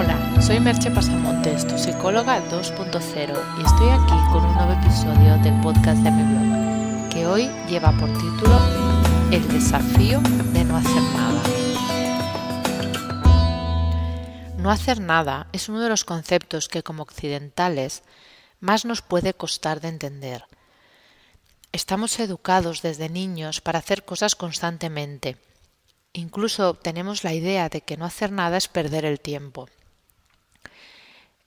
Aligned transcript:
Hola, 0.00 0.16
soy 0.40 0.60
Merche 0.60 0.92
Pasamontes, 0.92 1.66
tu 1.66 1.76
psicóloga 1.76 2.40
2.0 2.48 3.58
y 3.58 3.66
estoy 3.66 3.88
aquí 3.88 4.14
con 4.30 4.44
un 4.44 4.54
nuevo 4.54 4.70
episodio 4.80 5.36
del 5.38 5.60
podcast 5.60 6.00
de 6.04 6.12
mi 6.12 6.22
blog, 6.22 7.08
que 7.10 7.26
hoy 7.26 7.50
lleva 7.68 7.90
por 7.98 8.08
título 8.12 8.60
El 9.32 9.48
desafío 9.48 10.20
de 10.52 10.64
no 10.64 10.76
hacer 10.76 11.02
nada. 11.02 11.42
No 14.58 14.70
hacer 14.70 15.00
nada 15.00 15.48
es 15.52 15.68
uno 15.68 15.80
de 15.80 15.88
los 15.88 16.04
conceptos 16.04 16.68
que 16.68 16.84
como 16.84 17.02
occidentales 17.02 18.04
más 18.60 18.84
nos 18.84 19.02
puede 19.02 19.34
costar 19.34 19.80
de 19.80 19.88
entender. 19.88 20.44
Estamos 21.72 22.20
educados 22.20 22.82
desde 22.82 23.08
niños 23.08 23.60
para 23.60 23.80
hacer 23.80 24.04
cosas 24.04 24.36
constantemente. 24.36 25.38
Incluso 26.12 26.74
tenemos 26.74 27.24
la 27.24 27.34
idea 27.34 27.68
de 27.68 27.80
que 27.80 27.96
no 27.96 28.04
hacer 28.04 28.30
nada 28.30 28.58
es 28.58 28.68
perder 28.68 29.04
el 29.04 29.18
tiempo. 29.18 29.68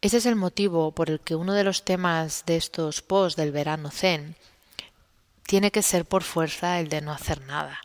Ese 0.01 0.17
es 0.17 0.25
el 0.25 0.35
motivo 0.35 0.91
por 0.93 1.11
el 1.11 1.19
que 1.19 1.35
uno 1.35 1.53
de 1.53 1.63
los 1.63 1.85
temas 1.85 2.43
de 2.47 2.57
estos 2.57 3.03
posts 3.03 3.35
del 3.37 3.51
verano 3.51 3.91
zen 3.91 4.35
tiene 5.45 5.69
que 5.69 5.83
ser 5.83 6.05
por 6.05 6.23
fuerza 6.23 6.79
el 6.79 6.89
de 6.89 7.01
no 7.01 7.11
hacer 7.11 7.41
nada. 7.41 7.79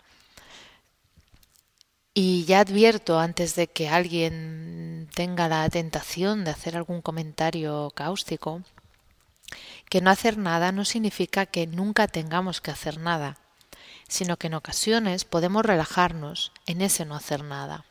Y 2.15 2.47
ya 2.47 2.61
advierto 2.61 3.19
antes 3.19 3.55
de 3.55 3.67
que 3.67 3.91
alguien 3.91 5.11
tenga 5.15 5.47
la 5.49 5.69
tentación 5.69 6.45
de 6.45 6.53
hacer 6.53 6.75
algún 6.75 7.03
comentario 7.03 7.93
cáustico, 7.95 8.63
que 9.91 10.01
no 10.01 10.11
hacer 10.11 10.39
nada 10.39 10.73
no 10.73 10.87
significa 10.87 11.45
que 11.45 11.67
nunca 11.67 12.09
tengamos 12.09 12.63
que 12.63 12.71
hacer 12.71 12.99
nada, 12.99 13.37
sino 14.09 14.39
que 14.39 14.47
en 14.47 14.55
ocasiones 14.55 15.27
podemos 15.27 15.67
relajarnos 15.67 16.53
en 16.65 16.81
ese 16.81 17.05
no 17.05 17.15
hacer 17.15 17.45
nada. 17.45 17.85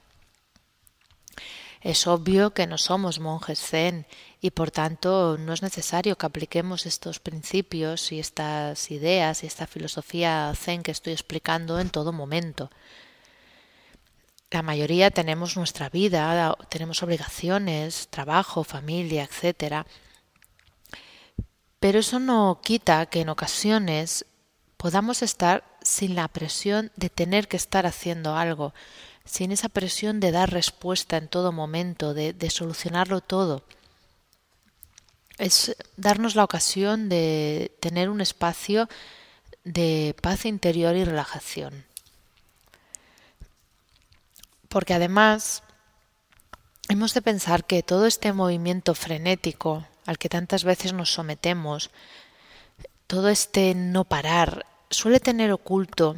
Es 1.86 2.08
obvio 2.08 2.52
que 2.52 2.66
no 2.66 2.80
somos 2.80 3.20
monjes 3.20 3.60
zen 3.60 4.08
y 4.42 4.50
por 4.50 4.72
tanto 4.72 5.38
no 5.38 5.54
es 5.54 5.62
necesario 5.62 6.18
que 6.18 6.26
apliquemos 6.26 6.88
estos 6.88 7.20
principios 7.20 8.12
y 8.12 8.20
estas 8.20 8.90
ideas 8.90 9.44
y 9.44 9.46
esta 9.46 9.68
filosofía 9.68 10.52
zen 10.56 10.82
que 10.82 10.90
estoy 10.90 11.14
explicando 11.14 11.80
en 11.80 11.92
todo 11.92 12.12
momento. 12.12 12.72
La 14.50 14.64
mayoría 14.64 15.12
tenemos 15.12 15.58
nuestra 15.58 15.90
vida, 15.90 16.58
tenemos 16.70 17.04
obligaciones, 17.04 18.08
trabajo, 18.08 18.64
familia, 18.64 19.22
etcétera, 19.22 19.86
pero 21.80 22.00
eso 22.00 22.20
no 22.20 22.62
quita 22.64 23.06
que 23.06 23.22
en 23.22 23.30
ocasiones 23.30 24.26
podamos 24.78 25.22
estar 25.22 25.64
sin 25.84 26.16
la 26.16 26.30
presión 26.30 26.92
de 26.96 27.12
tener 27.12 27.48
que 27.48 27.58
estar 27.58 27.86
haciendo 27.86 28.36
algo, 28.36 28.74
sin 29.26 29.52
esa 29.52 29.70
presión 29.70 30.20
de 30.20 30.32
dar 30.32 30.52
respuesta 30.52 31.18
en 31.18 31.28
todo 31.28 31.52
momento, 31.52 32.14
de, 32.14 32.34
de 32.34 32.50
solucionarlo 32.50 33.22
todo. 33.22 33.64
Es 35.38 35.76
darnos 35.98 36.36
la 36.36 36.44
ocasión 36.44 37.10
de 37.10 37.76
tener 37.82 38.10
un 38.10 38.22
espacio 38.22 38.88
de 39.64 40.16
paz 40.22 40.46
interior 40.46 40.96
y 40.96 41.04
relajación. 41.04 41.86
Porque 44.70 44.94
además 44.94 45.64
hemos 46.88 47.14
de 47.14 47.22
pensar 47.22 47.66
que 47.66 47.84
todo 47.84 48.06
este 48.06 48.32
movimiento 48.32 48.94
frenético 48.94 49.86
al 50.06 50.18
que 50.18 50.30
tantas 50.30 50.64
veces 50.64 50.94
nos 50.94 51.12
sometemos, 51.12 51.90
todo 53.08 53.30
este 53.30 53.74
no 53.76 54.06
parar, 54.06 54.66
suele 54.90 55.20
tener 55.20 55.52
oculto 55.52 56.16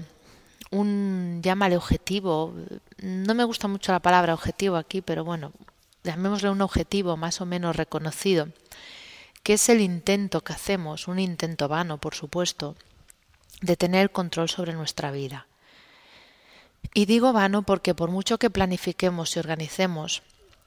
un, 0.71 1.41
llámale 1.43 1.77
objetivo, 1.77 2.53
no 3.01 3.33
me 3.35 3.43
gusta 3.43 3.67
mucho 3.67 3.91
la 3.91 3.99
palabra 3.99 4.33
objetivo 4.33 4.75
aquí, 4.75 5.01
pero 5.01 5.23
bueno, 5.23 5.51
llamémosle 6.03 6.49
un 6.49 6.61
objetivo 6.61 7.17
más 7.17 7.41
o 7.41 7.45
menos 7.45 7.75
reconocido, 7.75 8.49
que 9.43 9.53
es 9.53 9.69
el 9.69 9.81
intento 9.81 10.41
que 10.41 10.53
hacemos, 10.53 11.07
un 11.07 11.19
intento 11.19 11.67
vano, 11.67 11.97
por 11.97 12.15
supuesto, 12.15 12.75
de 13.61 13.77
tener 13.77 14.11
control 14.11 14.49
sobre 14.49 14.73
nuestra 14.73 15.11
vida. 15.11 15.47
Y 16.93 17.05
digo 17.05 17.33
vano 17.33 17.63
porque 17.63 17.95
por 17.95 18.11
mucho 18.11 18.37
que 18.37 18.49
planifiquemos 18.49 19.35
y 19.35 19.39
organicemos, 19.39 20.23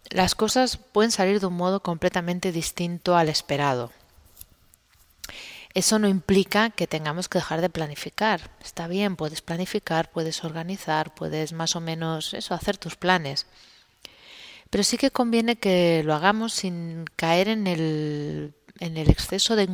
las 0.09 0.35
cosas 0.35 0.77
pueden 0.77 1.11
salir 1.11 1.41
de 1.41 1.47
un 1.47 1.57
modo 1.57 1.81
completamente 1.81 2.53
distinto 2.53 3.17
al 3.17 3.29
esperado. 3.29 3.93
Eso 5.73 6.01
no 6.01 6.09
implica 6.09 6.71
que 6.71 6.89
tengamos 6.89 7.29
que 7.29 7.39
dejar 7.39 7.61
de 7.61 7.71
planificar. 7.71 8.51
Está 8.61 8.89
bien, 8.89 9.15
puedes 9.17 9.41
planificar, 9.41 10.11
puedes 10.11 10.43
organizar, 10.43 11.15
puedes 11.15 11.53
más 11.53 11.77
o 11.77 11.81
menos 11.81 12.35
eso, 12.35 12.55
hacer 12.55 12.77
tus 12.77 12.97
planes. 12.97 13.47
Pero 14.69 14.85
sí 14.85 14.97
que 14.99 15.11
conviene 15.11 15.57
que 15.57 16.03
lo 16.05 16.15
hagamos 16.15 16.55
sin 16.55 17.05
caer 17.17 17.49
en 17.49 17.67
el, 17.67 18.55
en 18.81 18.97
el 18.97 19.11
exceso 19.11 19.55
de, 19.55 19.69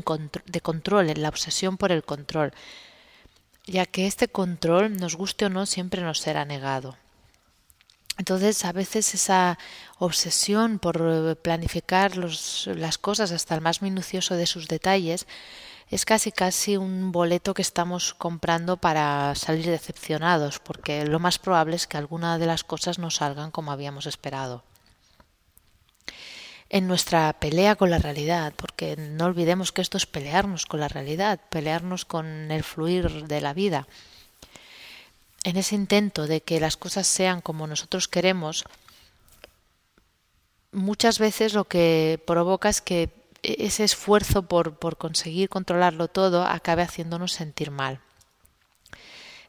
de 0.44 0.60
control, 0.60 1.10
en 1.10 1.22
la 1.22 1.28
obsesión 1.30 1.78
por 1.78 1.92
el 1.92 2.04
control, 2.04 2.52
ya 3.66 3.86
que 3.86 4.06
este 4.06 4.28
control, 4.28 4.96
nos 4.96 5.16
guste 5.16 5.46
o 5.46 5.50
no, 5.50 5.66
siempre 5.66 6.02
nos 6.02 6.20
será 6.20 6.44
negado. 6.44 6.96
Entonces, 8.18 8.64
a 8.64 8.72
veces 8.72 9.14
esa 9.14 9.58
obsesión 9.98 10.78
por 10.78 10.96
eh, 11.02 11.36
planificar 11.36 12.16
los, 12.16 12.68
las 12.74 12.96
cosas 12.96 13.32
hasta 13.32 13.54
el 13.54 13.60
más 13.60 13.82
minucioso 13.82 14.36
de 14.36 14.46
sus 14.46 14.68
detalles 14.68 15.26
es 15.90 16.04
casi 16.04 16.32
casi 16.32 16.76
un 16.76 17.12
boleto 17.12 17.54
que 17.54 17.62
estamos 17.62 18.14
comprando 18.14 18.76
para 18.76 19.34
salir 19.34 19.66
decepcionados, 19.66 20.58
porque 20.58 21.04
lo 21.04 21.18
más 21.20 21.38
probable 21.38 21.76
es 21.76 21.86
que 21.86 21.96
alguna 21.96 22.38
de 22.38 22.46
las 22.46 22.64
cosas 22.64 22.98
no 22.98 23.10
salgan 23.10 23.50
como 23.50 23.72
habíamos 23.72 24.06
esperado. 24.06 24.64
En 26.68 26.88
nuestra 26.88 27.32
pelea 27.34 27.76
con 27.76 27.90
la 27.90 27.98
realidad, 27.98 28.52
porque 28.56 28.96
no 28.96 29.26
olvidemos 29.26 29.70
que 29.70 29.82
esto 29.82 29.96
es 29.96 30.06
pelearnos 30.06 30.66
con 30.66 30.80
la 30.80 30.88
realidad, 30.88 31.40
pelearnos 31.48 32.04
con 32.04 32.50
el 32.50 32.64
fluir 32.64 33.26
de 33.26 33.40
la 33.40 33.54
vida 33.54 33.86
en 35.46 35.56
ese 35.56 35.76
intento 35.76 36.26
de 36.26 36.40
que 36.40 36.58
las 36.58 36.76
cosas 36.76 37.06
sean 37.06 37.40
como 37.40 37.68
nosotros 37.68 38.08
queremos, 38.08 38.64
muchas 40.72 41.20
veces 41.20 41.54
lo 41.54 41.66
que 41.66 42.20
provoca 42.26 42.68
es 42.68 42.80
que 42.80 43.10
ese 43.46 43.84
esfuerzo 43.84 44.42
por, 44.42 44.78
por 44.78 44.96
conseguir 44.96 45.48
controlarlo 45.48 46.08
todo 46.08 46.44
acabe 46.44 46.82
haciéndonos 46.82 47.32
sentir 47.32 47.70
mal. 47.70 48.00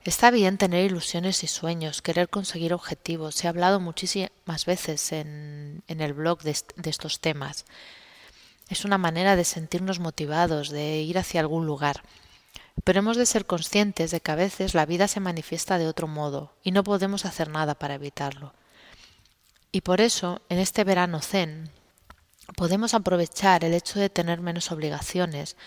Está 0.03 0.31
bien 0.31 0.57
tener 0.57 0.85
ilusiones 0.85 1.43
y 1.43 1.47
sueños, 1.47 2.01
querer 2.01 2.29
conseguir 2.29 2.73
objetivos. 2.73 3.35
Se 3.35 3.47
ha 3.47 3.49
hablado 3.49 3.79
muchísimas 3.79 4.65
veces 4.65 5.11
en, 5.11 5.83
en 5.87 5.99
el 5.99 6.13
blog 6.13 6.43
de, 6.43 6.55
de 6.77 6.89
estos 6.89 7.19
temas. 7.19 7.65
Es 8.69 8.85
una 8.85 8.97
manera 8.97 9.35
de 9.35 9.43
sentirnos 9.43 9.99
motivados, 9.99 10.69
de 10.69 11.01
ir 11.01 11.17
hacia 11.17 11.41
algún 11.41 11.65
lugar. 11.65 12.03
Pero 12.83 12.99
hemos 12.99 13.17
de 13.17 13.25
ser 13.25 13.45
conscientes 13.45 14.11
de 14.11 14.21
que 14.21 14.31
a 14.31 14.35
veces 14.35 14.75
la 14.75 14.85
vida 14.85 15.07
se 15.07 15.19
manifiesta 15.19 15.77
de 15.77 15.87
otro 15.87 16.07
modo 16.07 16.53
y 16.63 16.71
no 16.71 16.83
podemos 16.83 17.25
hacer 17.25 17.49
nada 17.49 17.75
para 17.75 17.95
evitarlo. 17.95 18.53
Y 19.71 19.81
por 19.81 19.99
eso, 19.99 20.41
en 20.47 20.59
este 20.59 20.83
verano 20.83 21.21
zen, 21.21 21.69
podemos 22.55 22.93
aprovechar 22.93 23.63
el 23.63 23.73
hecho 23.73 23.99
de 23.99 24.09
tener 24.09 24.41
menos 24.41 24.71
obligaciones 24.71 25.57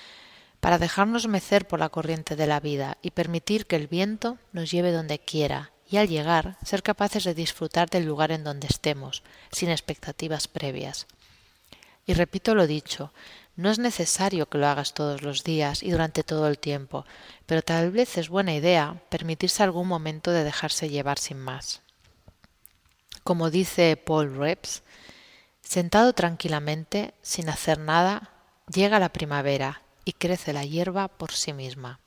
para 0.61 0.79
dejarnos 0.79 1.27
mecer 1.29 1.67
por 1.67 1.81
la 1.81 1.89
corriente 1.89 2.37
de 2.37 2.47
la 2.47 2.61
vida 2.61 2.99
y 3.03 3.11
permitir 3.11 3.67
que 3.67 3.77
el 3.77 3.89
viento 3.89 4.39
nos 4.53 4.71
lleve 4.71 4.93
donde 4.93 5.19
quiera 5.19 5.73
y 5.91 5.97
al 5.97 6.09
llegar 6.09 6.57
ser 6.65 6.83
capaces 6.83 7.25
de 7.25 7.35
disfrutar 7.35 7.91
del 7.91 8.05
lugar 8.05 8.31
en 8.31 8.45
donde 8.45 8.69
estemos, 8.69 9.23
sin 9.51 9.71
expectativas 9.71 10.49
previas. 10.49 11.07
Y 12.07 12.15
repito 12.15 12.55
lo 12.55 12.67
dicho, 12.67 13.13
no 13.57 13.71
es 13.71 13.79
necesario 13.79 14.49
que 14.49 14.59
lo 14.59 14.69
hagas 14.69 14.95
todos 14.95 15.23
los 15.23 15.45
días 15.45 15.83
y 15.83 15.91
durante 15.91 16.23
todo 16.23 16.47
el 16.47 16.59
tiempo, 16.59 17.05
pero 17.47 17.63
tal 17.63 17.91
vez 17.91 18.17
es 18.19 18.29
buena 18.29 18.55
idea 18.55 19.03
permitirse 19.11 19.63
algún 19.63 19.89
momento 19.89 20.31
de 20.31 20.45
dejarse 20.45 20.89
llevar 20.89 21.19
sin 21.19 21.39
más. 21.39 21.83
Como 23.25 23.51
dice 23.51 23.97
Paul 23.97 24.37
Reps, 24.37 24.83
sentado 25.71 26.13
tranquilamente, 26.15 27.15
sin 27.23 27.49
hacer 27.49 27.79
nada, 27.79 28.31
llega 28.69 28.99
la 28.99 29.13
primavera 29.13 29.83
y 30.05 30.15
crece 30.15 30.53
la 30.53 30.65
hierba 30.65 31.07
por 31.07 31.31
sí 31.31 31.53
misma. 31.53 32.01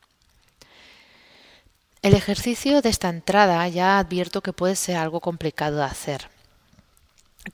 El 2.01 2.13
ejercicio 2.13 2.81
de 2.81 2.89
esta 2.89 3.07
entrada 3.07 3.65
ya 3.69 3.99
advierto 3.99 4.41
que 4.41 4.51
puede 4.51 4.75
ser 4.75 4.97
algo 4.97 5.21
complicado 5.21 5.77
de 5.77 5.85
hacer, 5.85 6.27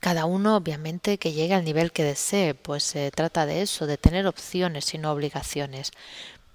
cada 0.00 0.24
uno 0.24 0.56
obviamente 0.56 1.16
que 1.16 1.32
llegue 1.32 1.54
al 1.54 1.64
nivel 1.64 1.92
que 1.92 2.02
desee, 2.02 2.54
pues 2.54 2.82
se 2.82 3.12
trata 3.12 3.46
de 3.46 3.62
eso, 3.62 3.86
de 3.86 3.96
tener 3.96 4.26
opciones 4.26 4.92
y 4.94 4.98
no 4.98 5.12
obligaciones. 5.12 5.92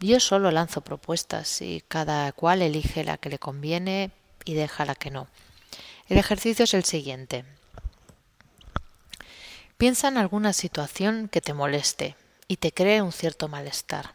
Yo 0.02 0.20
solo 0.20 0.52
lanzo 0.52 0.82
propuestas 0.82 1.62
y 1.62 1.82
cada 1.88 2.30
cual 2.34 2.62
elige 2.62 3.06
la 3.06 3.18
que 3.18 3.30
le 3.30 3.40
conviene 3.40 4.12
y 4.44 4.54
deja 4.56 4.84
la 4.84 4.96
que 4.96 5.12
no. 5.12 5.30
El 6.10 6.18
ejercicio 6.18 6.64
es 6.64 6.74
el 6.74 6.84
siguiente. 6.84 7.46
Piensa 9.78 10.08
en 10.08 10.18
alguna 10.18 10.54
situación 10.54 11.28
que 11.28 11.42
te 11.42 11.54
moleste 11.54 12.16
y 12.48 12.58
te 12.58 12.72
cree 12.72 13.02
un 13.02 13.12
cierto 13.12 13.50
malestar. 13.50 14.14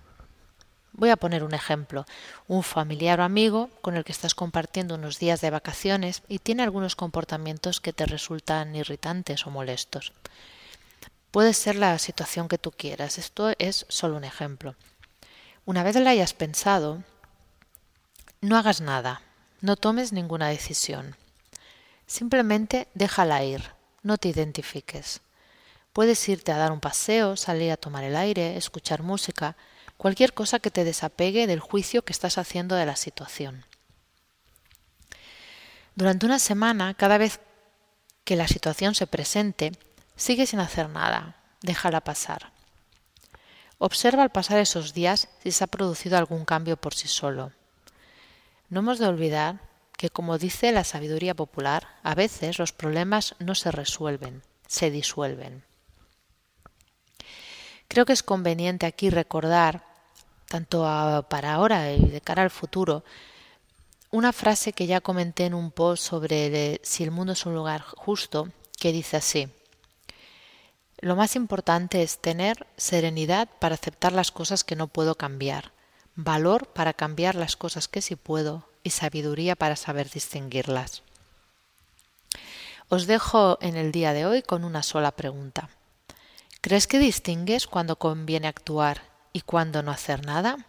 Voy 0.92 1.10
a 1.10 1.16
poner 1.16 1.44
un 1.44 1.52
ejemplo. 1.52 2.06
Un 2.48 2.62
familiar 2.62 3.20
o 3.20 3.24
amigo 3.24 3.68
con 3.82 3.94
el 3.94 4.04
que 4.04 4.12
estás 4.12 4.34
compartiendo 4.34 4.94
unos 4.94 5.18
días 5.18 5.42
de 5.42 5.50
vacaciones 5.50 6.22
y 6.28 6.38
tiene 6.38 6.62
algunos 6.62 6.96
comportamientos 6.96 7.80
que 7.80 7.92
te 7.92 8.06
resultan 8.06 8.74
irritantes 8.74 9.46
o 9.46 9.50
molestos. 9.50 10.14
Puede 11.30 11.52
ser 11.52 11.76
la 11.76 11.98
situación 11.98 12.48
que 12.48 12.58
tú 12.58 12.70
quieras. 12.70 13.18
Esto 13.18 13.52
es 13.58 13.84
solo 13.90 14.16
un 14.16 14.24
ejemplo. 14.24 14.76
Una 15.66 15.82
vez 15.82 15.94
la 15.96 16.10
hayas 16.10 16.32
pensado, 16.32 17.04
no 18.40 18.56
hagas 18.56 18.80
nada, 18.80 19.20
no 19.60 19.76
tomes 19.76 20.12
ninguna 20.12 20.48
decisión. 20.48 21.16
Simplemente 22.06 22.88
déjala 22.94 23.44
ir, 23.44 23.62
no 24.02 24.16
te 24.16 24.28
identifiques. 24.28 25.20
Puedes 25.92 26.28
irte 26.28 26.52
a 26.52 26.56
dar 26.56 26.70
un 26.72 26.80
paseo, 26.80 27.36
salir 27.36 27.72
a 27.72 27.76
tomar 27.76 28.04
el 28.04 28.16
aire, 28.16 28.56
escuchar 28.56 29.02
música, 29.02 29.56
cualquier 29.96 30.32
cosa 30.32 30.60
que 30.60 30.70
te 30.70 30.84
desapegue 30.84 31.46
del 31.46 31.60
juicio 31.60 32.02
que 32.02 32.12
estás 32.12 32.38
haciendo 32.38 32.76
de 32.76 32.86
la 32.86 32.96
situación. 32.96 33.64
Durante 35.94 36.26
una 36.26 36.38
semana, 36.38 36.94
cada 36.94 37.18
vez 37.18 37.40
que 38.24 38.36
la 38.36 38.46
situación 38.46 38.94
se 38.94 39.06
presente, 39.06 39.72
sigue 40.16 40.46
sin 40.46 40.60
hacer 40.60 40.88
nada, 40.88 41.36
déjala 41.62 42.00
pasar. 42.00 42.52
Observa 43.78 44.22
al 44.22 44.30
pasar 44.30 44.58
esos 44.58 44.94
días 44.94 45.28
si 45.42 45.50
se 45.50 45.64
ha 45.64 45.66
producido 45.66 46.16
algún 46.16 46.44
cambio 46.44 46.76
por 46.76 46.94
sí 46.94 47.08
solo. 47.08 47.52
No 48.68 48.80
hemos 48.80 48.98
de 48.98 49.06
olvidar 49.06 49.60
que, 49.96 50.10
como 50.10 50.38
dice 50.38 50.70
la 50.70 50.84
sabiduría 50.84 51.34
popular, 51.34 51.88
a 52.02 52.14
veces 52.14 52.58
los 52.58 52.72
problemas 52.72 53.34
no 53.38 53.54
se 53.54 53.70
resuelven, 53.72 54.42
se 54.66 54.90
disuelven. 54.90 55.64
Creo 57.90 58.06
que 58.06 58.12
es 58.12 58.22
conveniente 58.22 58.86
aquí 58.86 59.10
recordar, 59.10 59.82
tanto 60.46 60.82
para 61.28 61.54
ahora 61.54 61.92
y 61.92 61.98
de 61.98 62.20
cara 62.20 62.42
al 62.44 62.50
futuro, 62.50 63.02
una 64.12 64.32
frase 64.32 64.72
que 64.72 64.86
ya 64.86 65.00
comenté 65.00 65.46
en 65.46 65.54
un 65.54 65.72
post 65.72 66.04
sobre 66.04 66.80
si 66.84 67.02
el 67.02 67.10
mundo 67.10 67.32
es 67.32 67.44
un 67.46 67.54
lugar 67.56 67.80
justo, 67.82 68.48
que 68.78 68.92
dice 68.92 69.16
así. 69.16 69.48
Lo 71.00 71.16
más 71.16 71.34
importante 71.34 72.04
es 72.04 72.18
tener 72.18 72.68
serenidad 72.76 73.48
para 73.58 73.74
aceptar 73.74 74.12
las 74.12 74.30
cosas 74.30 74.62
que 74.62 74.76
no 74.76 74.86
puedo 74.86 75.16
cambiar, 75.16 75.72
valor 76.14 76.68
para 76.68 76.92
cambiar 76.92 77.34
las 77.34 77.56
cosas 77.56 77.88
que 77.88 78.02
sí 78.02 78.14
puedo 78.14 78.68
y 78.84 78.90
sabiduría 78.90 79.56
para 79.56 79.74
saber 79.74 80.08
distinguirlas. 80.08 81.02
Os 82.88 83.08
dejo 83.08 83.58
en 83.60 83.76
el 83.76 83.90
día 83.90 84.12
de 84.12 84.26
hoy 84.26 84.42
con 84.42 84.62
una 84.62 84.84
sola 84.84 85.10
pregunta. 85.10 85.70
¿Crees 86.62 86.86
que 86.86 86.98
distingues 86.98 87.66
cuando 87.66 87.96
conviene 87.96 88.46
actuar 88.46 89.00
y 89.32 89.40
cuando 89.40 89.82
no 89.82 89.90
hacer 89.92 90.26
nada? 90.26 90.66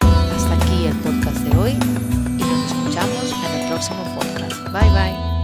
Hasta 0.00 0.54
aquí 0.54 0.86
el 0.86 0.96
podcast 0.96 1.38
de 1.38 1.56
hoy 1.56 1.70
y 1.70 2.42
nos 2.42 2.72
escuchamos 2.72 3.32
en 3.32 3.60
el 3.60 3.68
próximo 3.68 4.02
podcast. 4.16 4.72
Bye 4.72 4.90
bye. 4.90 5.37